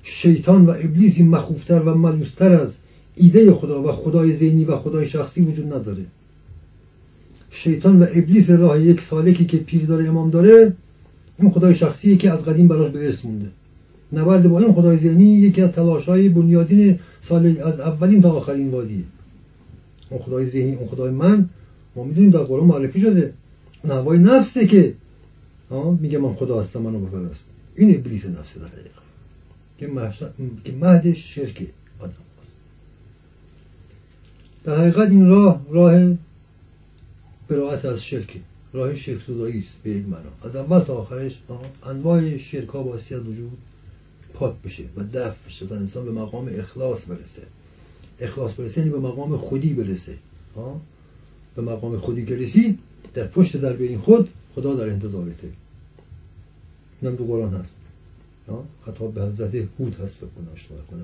[0.04, 2.74] شیطان و ابلیسی مخوفتر و ملوستر از
[3.16, 6.06] ایده خدا و خدای ذهنی و خدای شخصی وجود نداره.
[7.52, 10.74] شیطان و ابلیس راه یک سالکی که پیر داره امام داره
[11.40, 13.48] این خدای شخصیه که از قدیم براش به ارث مونده
[14.14, 18.72] نبرد با این خدای ذهنی یکی از تلاش های بنیادین سال از اولین تا آخرین
[18.72, 19.04] وادیه
[20.10, 21.50] اون خدای ذهنی اون خدای من
[21.96, 23.34] ما می‌دونیم در قرآن معرفی شده
[23.84, 24.94] اون هوای نفسه که
[26.00, 27.46] میگه من خدا هستم منو بپرست
[27.76, 29.08] این ابلیس نفسه در حقیقت
[30.64, 31.68] که مهد شرک
[32.00, 32.52] آدم هست
[34.64, 36.14] در حقیقت این راه راه
[37.50, 38.38] براعت از شرک
[38.78, 40.30] راه شرک سودایی است به یک معنا.
[40.44, 41.40] از اول تا آخرش
[41.86, 43.58] انواع شرک ها باستی از وجود
[44.34, 45.68] پاک بشه و دفع بشه.
[45.68, 47.42] تا انسان به مقام اخلاص برسه.
[48.20, 50.18] اخلاص برسه یعنی به مقام خودی برسه.
[51.56, 52.80] به مقام خودی که رسید
[53.14, 55.50] در پشت در این خود خدا در انتظارته
[57.02, 57.72] اینم دو قرآن هست.
[58.86, 61.04] خطاب به حضرت هود هست بکنه اشتباه کنه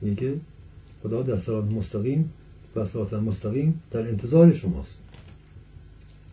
[0.00, 0.36] میگه
[1.02, 2.30] خدا در سرات مستقیم
[2.76, 5.03] و سرات مستقیم در انتظار شماست.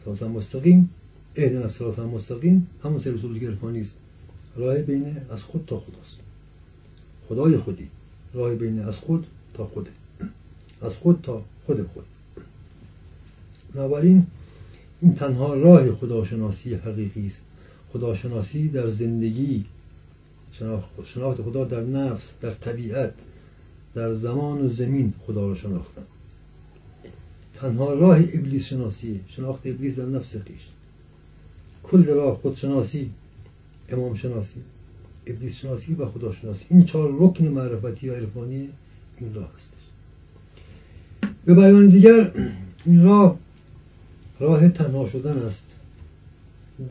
[0.05, 0.89] سرات مستقیم
[1.35, 3.93] اهدن از سرات مستقیم همون سر رسول گرفانی است
[4.55, 6.17] راه بین از خود تا خداست.
[7.29, 7.87] خدای خودی.
[8.33, 9.89] راه بین از خود تا خوده.
[10.81, 12.05] از خود تا خود خود.
[13.73, 14.25] بنابراین
[15.01, 17.41] این تنها راه خداشناسی حقیقی است.
[17.93, 19.65] خداشناسی در زندگی
[21.05, 23.13] شناخت خدا در نفس در طبیعت
[23.95, 26.01] در زمان و زمین خدا را شناختن
[27.61, 30.67] تنها راه ابلیس شناسی شناخت ابلیس در نفس خیش.
[31.83, 33.09] کل راه خودشناسی
[33.89, 34.61] امام شناسی.
[35.27, 38.69] ابلیس شناسی و خدا شناسی این چهار رکن معرفتی و عرفانی
[39.19, 39.83] این راه هستش.
[41.45, 42.31] به بیان دیگر
[42.85, 43.39] این راه
[44.39, 45.63] راه تنها شدن است.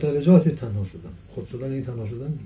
[0.01, 1.11] درجات تنها شدن.
[1.35, 2.39] خود شدن این تنها شدن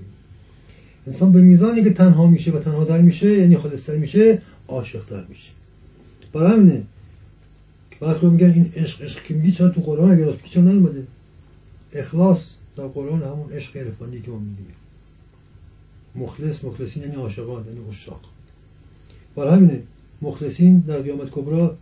[1.06, 5.50] انسان به میزانی که تنها میشه و تنها در میشه یعنی خالصتر میشه عاشقتر میشه.
[6.32, 6.82] برای همینه
[8.04, 11.06] برخی میگن این عشق عشق که چرا تو قرآن اگر از چرا نیومده؟
[11.92, 14.66] اخلاص در قرآن همون عشق عرفانی که ما میگیم
[16.14, 18.20] مخلص مخلصین یعنی عاشقان یعنی عشاق.
[19.36, 19.82] برای همینه
[20.22, 21.76] مخلصین در قیامت کبرا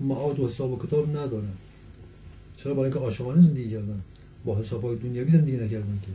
[0.00, 1.52] معاد و حساب و کتاب ندارن.
[2.56, 4.00] چرا؟ برای اینکه عاشقانه زندگی کردن.
[4.44, 6.08] با حساب های دنیوی زندگی نکردن که.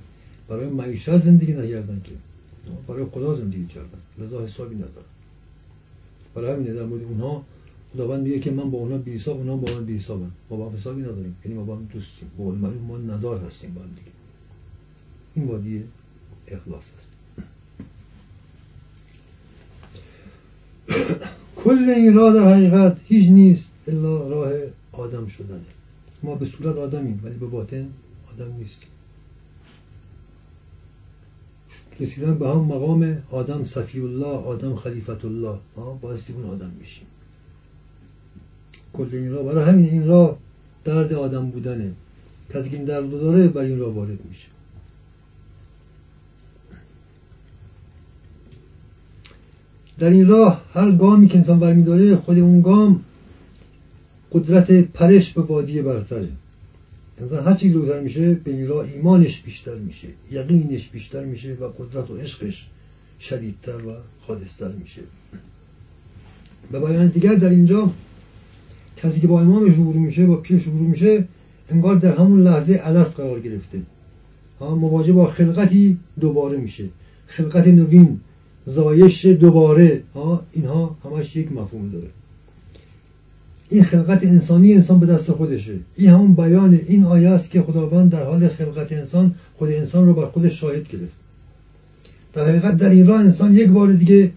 [0.47, 2.11] برای معیشت زندگی نکردن که.
[2.87, 3.99] برای خدا زندگی کردن.
[4.19, 5.11] لذا حسابی ندارن.
[6.35, 7.43] برای همین در مورد اونها
[7.93, 10.31] خداوند میگه که من با اونها بی حساب اونها با من بی حسابن.
[10.49, 11.35] ما با حسابی نداریم.
[11.45, 12.31] یعنی ما با هم دوستیم.
[12.37, 12.51] با
[12.87, 14.11] ما ندار هستیم با هم دیگه.
[15.35, 15.83] این وادی
[16.47, 17.11] اخلاص است.
[21.55, 24.51] کل این راه در حقیقت هیچ نیست الا راه
[24.91, 25.59] آدم شدنه.
[26.23, 27.89] ما به صورت آدمیم ولی به باطن
[28.33, 28.89] آدم نیستیم.
[31.99, 35.57] رسیدن به هم مقام آدم صفی الله آدم خلیفت الله.
[36.01, 37.05] بایستی اون آدم میشیم.
[38.93, 40.37] کل این راه برای همین این راه
[40.83, 41.91] درد آدم بودنه.
[42.53, 44.47] کسی که این درد داره بر این راه وارد میشه.
[49.99, 53.03] در این راه هر گامی که انسان برمیداره خود اون گام
[54.31, 56.29] قدرت پرش به وادی برتره.
[57.21, 61.67] انسان هر چیز روتر میشه به این راه ایمانش بیشتر میشه یقینش بیشتر میشه و
[61.67, 62.67] قدرت و عشقش
[63.19, 63.93] شدیدتر و
[64.27, 65.01] خالصتر میشه.
[66.71, 67.91] به بیان دیگر در اینجا
[69.03, 71.25] کسی که با امامش روبرو میشه با پیرش روبرو میشه
[71.69, 73.81] انگار در همون لحظه علس قرار گرفته.
[74.61, 76.85] مواجه با خلقتی دوباره میشه.
[77.27, 78.19] خلقت نوین
[78.65, 80.01] زایش دوباره.
[80.15, 82.07] ها اینها همش یک مفهوم داره.
[83.69, 85.75] این خلقت انسانی انسان به دست خودشه.
[85.95, 90.13] این همون بیان این آیه است که خداوند در حال خلقت انسان خود انسان رو
[90.13, 91.13] بر خودش شاهد گرفت.
[92.33, 94.31] در حقیقت در این راه انسان یک بار دیگه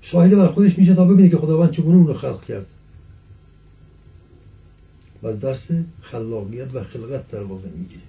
[0.00, 2.66] شاهد بر خودش میشه تا ببینه که خداوند چگونه اون رو خلق کرد.
[5.22, 5.66] و درس
[6.00, 8.00] خلاقیت و خلقت در واقع می‌گیره.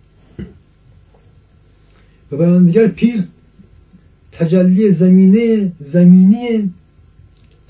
[2.32, 3.24] و بیان دیگر پیر
[4.32, 6.72] تجلی زمینه زمینی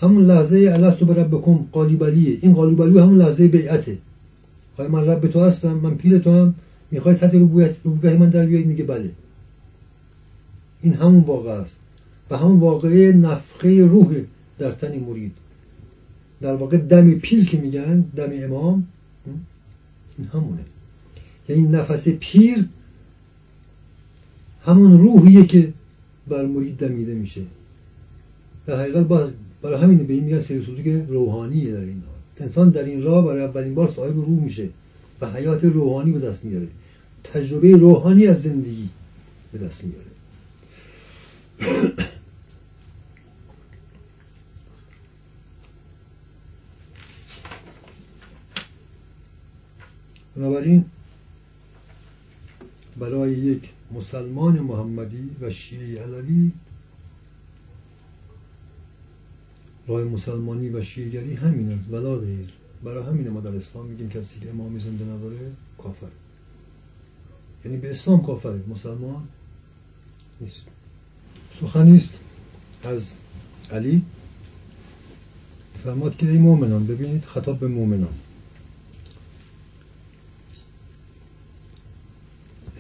[0.01, 3.97] همون لحظه الستو به بکن قالیبلیه این قالیبلی همون لحظه بیعته.
[4.75, 6.55] خواهی من رب تو هستم من پیر تو هم
[6.91, 9.09] می‌خوای تحت ربوبیت من در بیایید میگه بله.
[10.81, 11.79] این همون واقع است.
[12.31, 14.15] و همون واقعه نفخه روح
[14.59, 15.31] در تن مرید.
[16.41, 18.87] در واقع دم پیر که میگن دم امام
[20.17, 20.61] این همونه.
[21.49, 22.65] یعنی نفس پیر
[24.65, 25.73] همون روحیه که
[26.27, 27.41] بر مرید دمیده میشه.
[28.65, 32.03] در حقیقت برای همین به این میگن سیر روحانیه در این
[32.39, 34.69] انسان در این راه برای اولین بار صاحب روح میشه
[35.21, 36.67] و حیات روحانی به دست میاره.
[37.23, 38.89] تجربه روحانی از زندگی
[39.51, 40.09] به دست میاره.
[50.39, 50.85] بنابراین
[52.99, 56.51] برای یک مسلمان محمدی و شیعه علوی
[59.87, 61.93] راه مسلمانی و شیعگری همین است.
[61.93, 62.49] ولا غیر
[62.83, 66.07] برای همین ما در اسلام میگیم کسی که امامی زنده نداره کافر.
[67.65, 69.27] یعنی به اسلام کافره مسلمان
[70.41, 70.65] نیست.
[71.61, 72.13] سخنی است
[72.83, 73.03] از
[73.71, 74.01] علی
[75.83, 78.13] فرماد که ای مؤمنان ببینید خطاب به مؤمنان.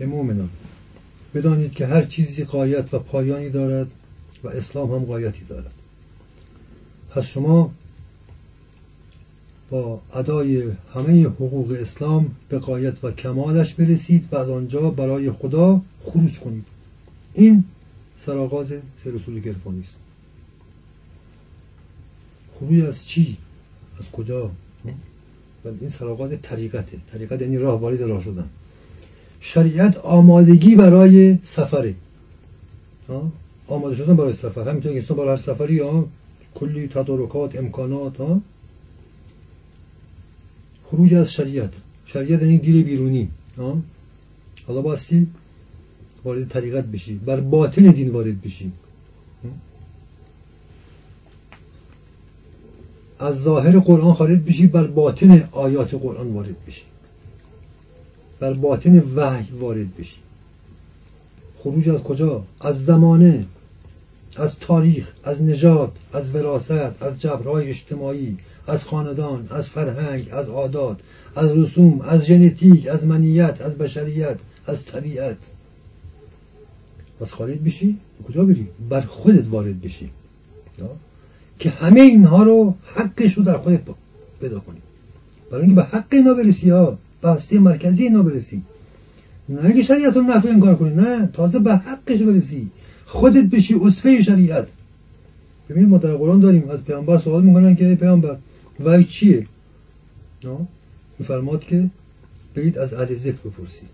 [0.05, 0.49] مؤمنان
[1.35, 3.87] بدانید که هر چیزی قایت و پایانی دارد
[4.43, 5.71] و اسلام هم قایتی دارد.
[7.09, 7.71] پس شما
[9.69, 15.81] با ادای همه حقوق اسلام به قایت و کمالش برسید و از آنجا برای خدا
[16.03, 16.65] خروج کنید.
[17.33, 17.63] این
[18.25, 18.67] سرآغاز
[19.03, 19.97] سر رسول گرفانی است.
[22.59, 23.37] خروج از چی؟
[23.99, 24.51] از کجا؟
[25.65, 26.97] و این سرآغاز طریقته.
[27.11, 28.49] طریقت یعنی راه وارد راه شدن.
[29.39, 31.95] شریعت آمادگی برای سفره.
[33.67, 34.69] آماده شدن برای سفر.
[34.69, 36.07] همینطور که برای هر سفری ها؟
[36.55, 38.41] کلی تدارکات امکانات ها؟
[40.85, 41.71] خروج از شریعت.
[42.05, 43.29] شریعت یعنی دیر بیرونی
[44.67, 45.27] حالا باستی
[46.23, 47.15] وارد طریقت بشی.
[47.15, 48.71] بر باطن دین وارد بشی.
[53.19, 56.81] از ظاهر قرآن خارج بشی بر باطن آیات قرآن وارد بشی.
[58.39, 60.17] بر باطن وحی وارد بشی.
[61.59, 63.45] خروج از کجا؟ از زمانه
[64.35, 68.37] از تاریخ از نجات از وراست از جبرهای اجتماعی
[68.67, 70.97] از خاندان از فرهنگ از عادات
[71.35, 74.37] از رسوم از ژنتیک از منیت از بشریت
[74.67, 75.37] از طبیعت.
[77.19, 80.09] پس خارج بشی کجا بری؟ بر خودت وارد بشی.
[81.59, 83.81] که همه اینها رو حقش رو در خودت
[84.41, 84.77] پیدا کنی.
[85.51, 88.61] برای اینکه به حق اینا برسی ها به مرکزی اینا برسی.
[89.49, 91.29] نه که شریعت رو نفع انکار کنی نه.
[91.33, 92.67] تازه به حقش برسی.
[93.05, 94.67] خودت بشی اصفه شریعت.
[95.69, 96.69] ببینید ما در قرآن داریم.
[96.69, 98.35] از پیامبر سوال می‌کنن که پیامبر
[98.79, 99.47] وای چیه؟
[101.19, 101.89] میفرماد که
[102.55, 103.89] برید از اهل ذکر بپرسید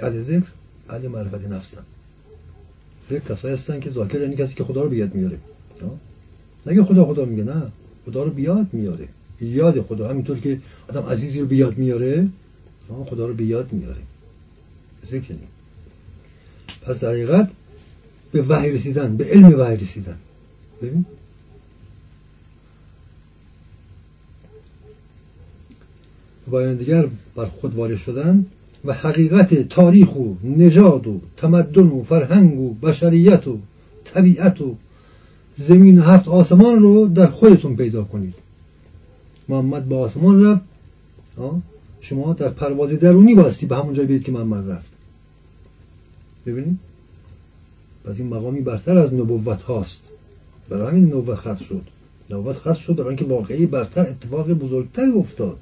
[0.00, 0.46] اهل ذکر
[0.90, 1.82] اهل معرفت نفسن.
[3.10, 5.38] ذکر کسایی هستن که ذاکر یعنی کسی که خدا رو بیاد میاره.
[6.66, 7.62] نگه خدا خدا میگه نه.
[8.06, 9.08] خدا رو بیاد میاره.
[9.40, 10.08] یاد خدا.
[10.08, 10.58] همینطور که
[10.88, 12.28] آدم عزیزی رو بیاد میاره.
[13.06, 14.00] خدا رو بیاد میاره
[15.10, 15.34] ذکر
[16.82, 17.50] پس در حقیقت
[18.32, 20.16] به وحی رسیدن به علم وحی رسیدن.
[20.82, 21.04] ببین.
[26.50, 28.46] بایان دیگر بر خود وارد شدن
[28.84, 33.58] و حقیقت تاریخ و نژاد و تمدن و فرهنگ و بشریت و
[34.04, 34.76] طبیعت و
[35.56, 38.34] زمین و هفت آسمان رو در خودتون پیدا کنید.
[39.48, 40.62] محمد با آسمان رفت.
[42.04, 44.90] شما در پرواز درونی باستی به همون جای بید که محمد رفت
[46.46, 46.78] ببینید؟
[48.04, 50.00] پس این مقامی برتر از نبوت هاست.
[50.68, 51.82] برای همین نبوت خط شد.
[52.30, 55.58] نبوت خط شد برای اینکه واقعی برتر اتفاق بزرگتری افتاد.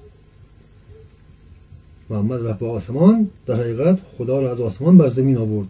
[2.11, 5.69] محمد رفت به آسمان در حقیقت خدا را از آسمان بر زمین آورد.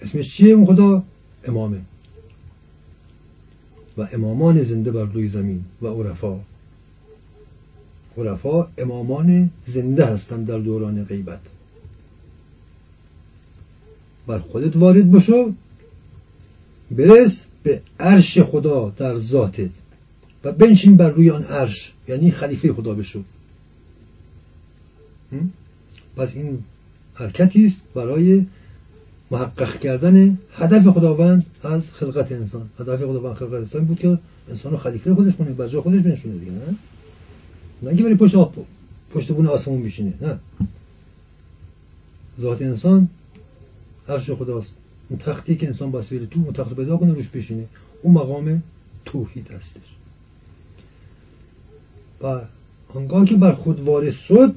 [0.00, 1.02] اسمش چیه اون خدا؟
[1.44, 1.80] امامه.
[3.98, 6.40] و امامان زنده بر روی زمین و عرفا.
[8.18, 11.40] عرفا امامان زنده هستند در دوران غیبت.
[14.26, 15.52] بر خودت وارد بشو.
[16.90, 19.70] برس به عرش خدا در ذاتت
[20.44, 23.22] و بنشین بر روی آن عرش یعنی خلیفه خدا بشو.
[26.16, 26.58] پس این
[27.14, 28.46] حرکتی است برای
[29.30, 32.68] محقق کردن هدف خداوند از خلقت انسان.
[32.78, 36.52] هدف خداوند خلقت انسان بود که انسان خلیفه خودش کنه بر جای خودش بنشونه دیگه
[36.52, 36.76] نه؟
[37.82, 38.54] که بری پشت آب
[39.10, 40.38] پشت بون آسمون بشینه نه.
[42.40, 43.08] ذات انسان
[44.08, 44.74] عرش خداست.
[45.08, 47.64] اون تختی که انسان باید تو اون تخت پیدا کنه روش بشینه.
[48.02, 48.62] اون مقام
[49.04, 49.96] توحید هستش.
[52.22, 52.40] و
[52.94, 54.54] آنگاه که بر خود وارد شد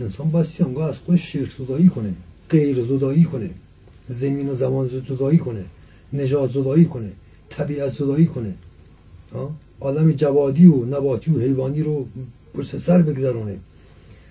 [0.00, 2.14] انسان باید آنگاه از خودش شرک زدایی کنه
[2.50, 3.50] غیر زدایی کنه
[4.08, 5.64] زمین و زمان زدایی کنه
[6.12, 7.12] نجات زدایی کنه
[7.48, 8.54] طبیعت زدایی کنه.
[9.80, 12.06] عالم جوادی و نباتی و حیوانی رو
[12.56, 13.56] پشت سر بگذرونه.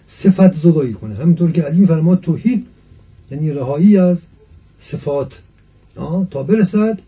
[0.07, 1.15] صفت زدایی کنه.
[1.15, 2.65] همینطور که علی فرما توحید
[3.31, 4.17] یعنی رهایی از
[4.79, 5.33] صفات.
[6.31, 6.99] تا برسد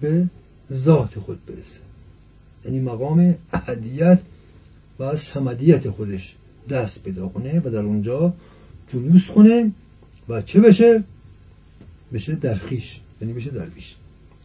[0.00, 0.26] به
[0.72, 1.80] ذات خود برسه
[2.64, 4.18] یعنی مقام احدیت
[5.00, 6.34] و سمدیت خودش
[6.70, 8.32] دست پیدا کنه و در اونجا
[8.88, 9.70] جلوس کنه
[10.28, 11.04] و چه بشه؟
[12.12, 13.00] بشه درخیش.
[13.20, 13.94] یعنی بشه درویش.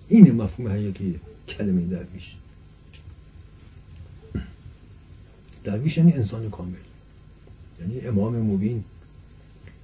[0.09, 1.15] این مفهوم حقیقی
[1.47, 2.35] کلمه درویش
[5.65, 6.73] درویش یعنی انسان کامل.
[7.81, 8.83] یعنی امام مبین.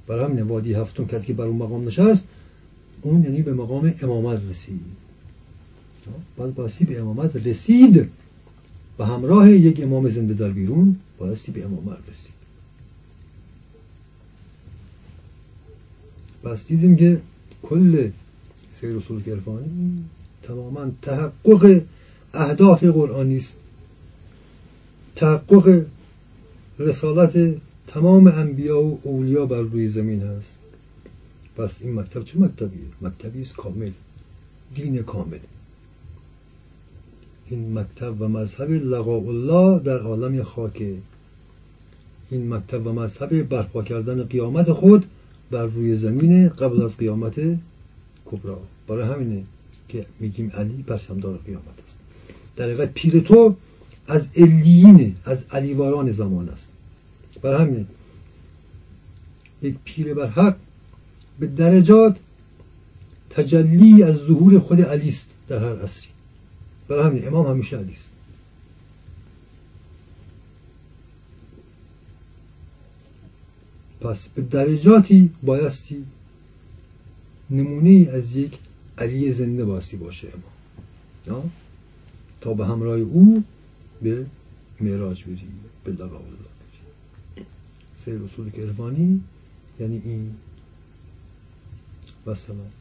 [0.07, 2.23] برای همین وادی هفتم کسی که بر اون مقام نشست
[3.01, 4.81] اون یعنی به مقام امامت رسید.
[6.37, 8.09] باید باستی به امامت رسید.
[8.99, 12.41] و همراه یک امام زنده در بیرون بایستی به امامت رسید.
[16.43, 17.21] پس دیدیم که
[17.63, 18.09] کل
[18.81, 20.03] سیر رسول کرفانی
[20.43, 21.81] تماما تحقق
[22.33, 23.53] اهداف قرآنی است.
[25.15, 25.85] تحقق
[26.79, 27.55] رسالت
[27.87, 30.55] تمام انبیا و اولیا بر روی زمین هست
[31.57, 33.91] پس این مکتب چه مکتبیه؟ مکتبی است کامل.
[34.75, 35.37] دین کامل.
[37.49, 40.95] این مکتب و مذهب لقاء الله در عالم خاکه
[42.29, 45.05] این مکتب و مذهب برپا کردن قیامت خود
[45.51, 47.35] بر روی زمین قبل از قیامت
[48.25, 48.59] کبرا.
[48.87, 49.43] برای همینه
[49.89, 51.95] که میگیم علی پرچمدار قیامت است.
[52.55, 53.55] در حقیقت پیر تو
[54.11, 56.67] از علیین از علیواران زمان است.
[57.41, 57.85] برای همینه
[59.61, 60.55] یک پیر بر حق
[61.39, 62.17] به درجات
[63.29, 66.07] تجلی از ظهور خود علی است در هر عصری.
[66.87, 68.09] برای همین امام همیشه علی است.
[74.01, 76.05] پس به درجاتی بایستی
[77.49, 78.57] نمونه از یک
[78.97, 80.27] علی زنده باستی باشه
[81.27, 81.51] امام.
[82.41, 83.43] تا به همراه او
[84.01, 84.25] به
[84.81, 85.47] معراج بری
[85.83, 86.51] به لقاء الله
[88.05, 89.21] سه رسول کرفانی
[89.79, 90.35] یعنی این
[92.25, 92.71] و سلام.